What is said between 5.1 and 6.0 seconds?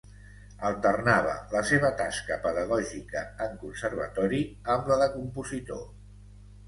compositor.